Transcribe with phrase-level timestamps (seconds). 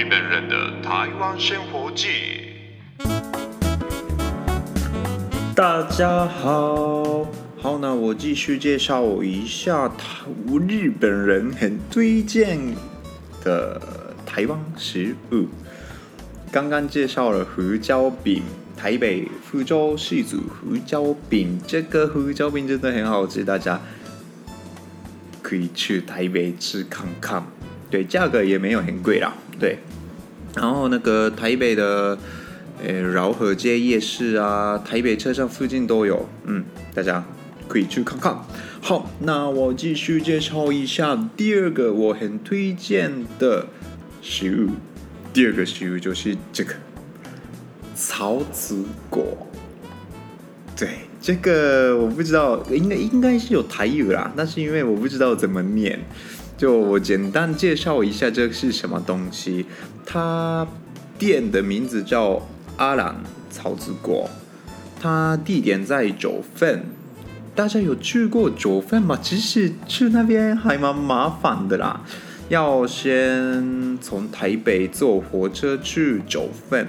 [0.00, 2.08] 日本人的台湾生活记。
[5.54, 7.26] 大家好，
[7.58, 10.24] 好，那我继续介绍一下台
[10.66, 12.58] 日本人很推荐
[13.44, 13.78] 的
[14.24, 15.48] 台湾食物。
[16.50, 18.42] 刚刚介绍了胡椒饼，
[18.78, 23.78] 台北福州四组胡椒饼，这个胡椒饼真的很好吃，大家
[25.42, 27.44] 可以去台北吃看看。
[27.90, 29.34] 对，价格也没有很贵啦。
[29.60, 29.78] 对，
[30.56, 32.18] 然后那个台北的，
[32.82, 37.22] 诶，饶河街夜市啊，台北车站附近都有，嗯，大家
[37.68, 38.42] 可以去看看。
[38.80, 43.66] 好，那我继续介绍一下第二个我很推荐的
[44.22, 44.70] 食物。
[45.32, 46.74] 第二个食物就是这个
[47.94, 49.46] 草籽果。
[50.74, 56.00] 对，这个我不知道，应该应该是有台语啦，但是因为我不知道怎么念。
[56.56, 59.66] 就我简单介绍一下，这是什么东西？
[60.04, 60.66] 它
[61.18, 63.16] 店的名字叫阿兰
[63.50, 64.28] 草子果，
[65.00, 66.84] 它地点在九份。
[67.54, 69.18] 大家有去过九份吗？
[69.20, 72.02] 其实去那边还蛮麻烦的啦，
[72.48, 76.88] 要先从台北坐火车去九份，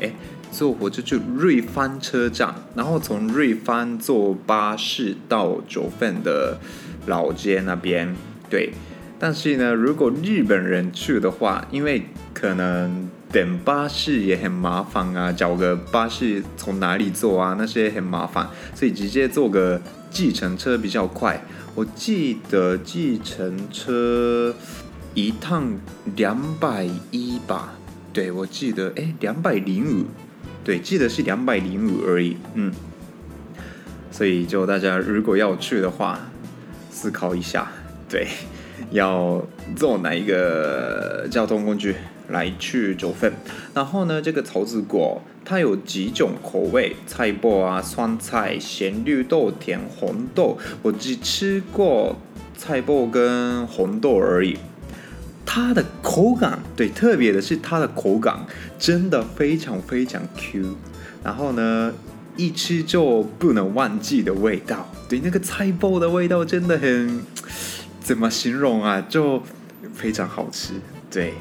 [0.00, 0.12] 哎，
[0.52, 6.58] 坐火车去瑞芳车站，然后从瑞芳坐巴士到九份的
[7.06, 8.14] 老街那边，
[8.48, 8.72] 对。
[9.18, 12.02] 但是呢，如果日本人去的话，因为
[12.34, 19.80] 可能等巴士也很麻烦啊，找个巴士从哪里坐啊，那些很麻烦，所以直接坐个
[20.10, 21.40] 计程车比较快。
[21.74, 24.54] 我记得计程车
[25.14, 25.72] 一趟
[26.16, 27.74] 两百一吧？
[28.12, 30.04] 对，我记得，哎，两百零五，
[30.64, 32.36] 对，记得是两百零五而已。
[32.54, 32.72] 嗯，
[34.10, 36.18] 所以就大家如果要去的话，
[36.90, 37.70] 思考一下，
[38.08, 38.26] 对。
[38.90, 39.40] 要
[39.76, 41.94] 坐哪一个交通工具
[42.28, 43.32] 来去九份？
[43.72, 50.58] 然后呢，这个桃子果它有几种口味，菜脯啊、酸菜、咸绿豆、甜红豆。
[50.82, 52.16] 我只吃过
[52.56, 54.58] 菜脯跟红豆而已。
[55.54, 58.42] 它的口感，对，特别的是它的口感
[58.78, 60.64] 真的非常非常 Q。
[61.22, 61.92] 然后呢，
[62.38, 67.20] 一吃就不能忘记的味道，对，那个菜包的味道真的很。
[68.00, 68.98] 怎么形容啊？
[69.10, 69.42] 就
[69.94, 70.72] 非常好吃，
[71.10, 71.34] 对。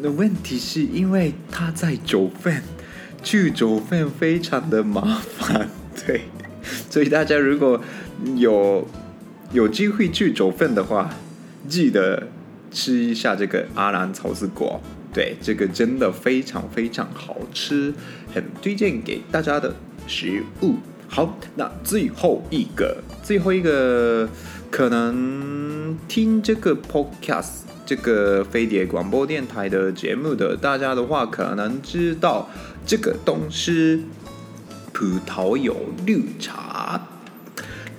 [0.00, 2.62] 那问题是因为它在九份，
[3.24, 5.68] 去九份非常的麻烦，
[6.06, 6.22] 对。
[6.88, 7.82] 所以大家如果
[8.36, 8.86] 有
[9.52, 11.10] 有机会去九份的话，
[11.68, 12.28] 记得
[12.74, 14.78] 吃一下这个阿兰草籽果，
[15.14, 17.94] 对，这个真的非常非常好吃，
[18.34, 19.74] 很推荐给大家的
[20.06, 20.74] 食物。
[21.08, 24.28] 好，那最后一个，最后一个。
[24.70, 32.50] 可能听这个 podcast 这个飞碟广播电台的节目的大家的话，可能知道
[32.84, 34.04] 这个东西——
[34.92, 37.00] 葡萄柚绿茶。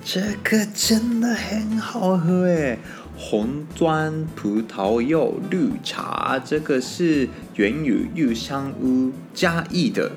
[0.03, 2.78] 这个真的很好喝诶，
[3.17, 10.11] 红砖葡萄柚绿茶，这个是源于玉香屋嘉义的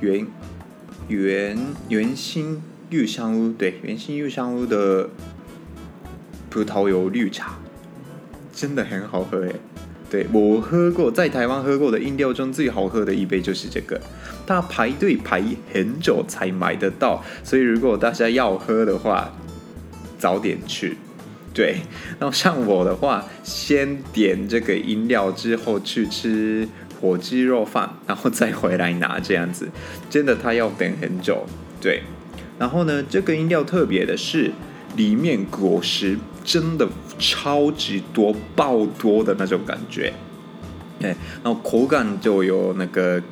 [0.00, 0.26] 原
[1.08, 1.58] 原
[1.88, 5.10] 原心玉香屋，对，原心玉香屋的。
[6.48, 7.58] 葡萄柚绿茶
[8.50, 9.56] 真的很好喝诶，
[10.08, 14.00] 对，我喝过，在台湾喝过的饮料中最好喝的一杯就是这个，
[14.46, 19.30] 它排队排很久才买得到，所以如果大家要喝的话，
[20.18, 20.96] 早点去。
[21.56, 21.80] 对，
[22.20, 26.68] 然后像我的话，先点这个饮料之后去吃
[27.00, 29.66] 火鸡肉饭，然后再回来拿这样子，
[30.10, 31.46] 真的它要等很久。
[31.80, 32.02] 对，
[32.58, 34.52] 然后呢，这个饮料特别的是。
[34.96, 36.88] 里面果实真的
[37.18, 40.10] 超级多，爆多的那种感觉，
[40.98, 41.14] 对，
[41.44, 43.22] 然后口感就有那个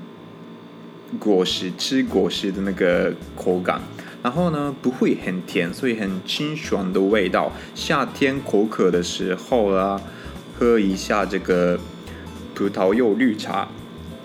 [1.19, 3.81] 果实吃果实的那个口感，
[4.25, 7.53] 然后呢不会很甜，所以很清爽的味道。
[7.75, 10.01] 夏天口渴的时候啊，
[10.59, 11.79] 喝一下这个
[12.55, 13.69] 葡萄柚绿茶，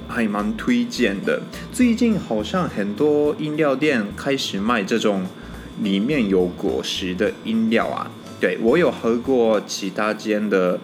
[0.08, 1.42] 还蛮推荐的。
[1.74, 5.28] 最近好像很多饮料店开始卖这种。
[5.82, 10.78] 里面有果实的饮料啊，对，我有喝过其他间的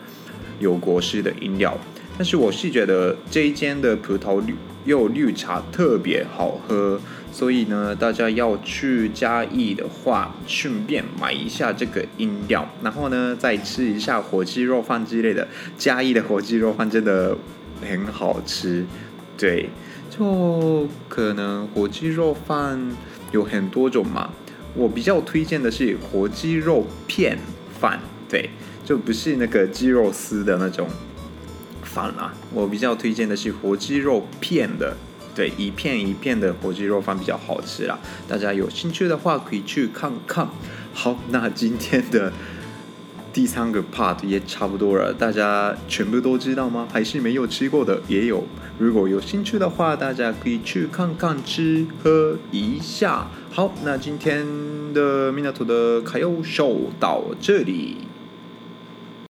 [0.58, 1.78] 有果实的饮料。
[2.18, 6.98] 但是我是觉得这一间的葡萄绿柚绿茶特别好喝，
[7.36, 15.46] 所以呢，大家要去嘉义的话，顺便买一下这个饮料，然后呢，再吃一下火鸡肉饭之类的。
[15.78, 17.38] 嘉义的火鸡肉饭真的
[17.82, 18.86] 很好吃，
[19.38, 19.70] 对，
[20.10, 22.80] 就可能火鸡肉饭
[23.34, 24.30] 有很多种嘛，
[24.74, 27.38] 我比较推荐的是火鸡肉片
[27.82, 28.00] 饭，
[28.30, 28.50] 对，
[28.86, 30.88] 就不是那个鸡肉丝的那种。
[31.84, 34.96] 饭啦，我比较推荐的是火鸡肉片的，
[35.36, 38.00] 对，一片一片的火鸡肉饭比较好吃啦。
[38.26, 40.48] 大家有兴趣的话可以去看看。
[40.94, 42.32] 好，那今天的
[43.34, 46.88] 第三个 part 也差不多了，大家全部都知道吗？
[46.90, 48.46] 还是没有吃过的也有。
[48.80, 53.28] 如果有兴趣的话，大家可以去看看吃喝一下。
[53.52, 54.46] 好，那今天
[54.94, 57.98] 的米纳图的卡友秀到这里。